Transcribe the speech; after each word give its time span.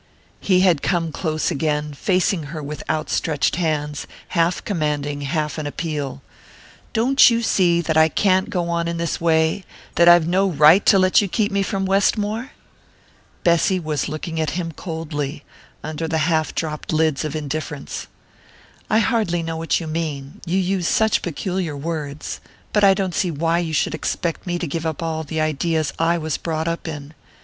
He 0.39 0.61
had 0.61 0.81
come 0.81 1.11
close 1.11 1.51
again, 1.51 1.93
facing 1.93 2.45
her 2.49 2.63
with 2.63 2.81
outstretched 2.89 3.57
hands, 3.57 4.07
half 4.29 4.65
commanding, 4.65 5.21
half 5.21 5.59
in 5.59 5.67
appeal. 5.67 6.23
"Don't 6.91 7.29
you 7.29 7.43
see 7.43 7.81
that 7.81 7.95
I 7.95 8.09
can't 8.09 8.49
go 8.49 8.67
on 8.67 8.87
in 8.87 8.97
this 8.97 9.21
way 9.21 9.63
that 9.97 10.09
I've 10.09 10.27
no 10.27 10.49
right 10.49 10.83
to 10.87 10.97
let 10.97 11.21
you 11.21 11.27
keep 11.27 11.51
me 11.51 11.61
from 11.61 11.85
Westmore?" 11.85 12.49
Bessy 13.43 13.79
was 13.79 14.09
looking 14.09 14.39
at 14.41 14.57
him 14.57 14.71
coldly, 14.71 15.43
under 15.83 16.07
the 16.07 16.17
half 16.25 16.55
dropped 16.55 16.91
lids 16.91 17.23
of 17.23 17.35
indifference. 17.35 18.07
"I 18.89 18.97
hardly 18.97 19.43
know 19.43 19.57
what 19.57 19.79
you 19.79 19.85
mean 19.85 20.41
you 20.47 20.57
use 20.57 20.87
such 20.87 21.21
peculiar 21.21 21.77
words; 21.77 22.39
but 22.73 22.83
I 22.83 22.95
don't 22.95 23.13
see 23.13 23.29
why 23.29 23.59
you 23.59 23.73
should 23.73 23.93
expect 23.93 24.47
me 24.47 24.57
to 24.57 24.65
give 24.65 24.87
up 24.87 25.03
all 25.03 25.23
the 25.23 25.39
ideas 25.39 25.93
I 25.99 26.17
was 26.17 26.37
brought 26.37 26.67
up 26.67 26.87
in. 26.87 27.13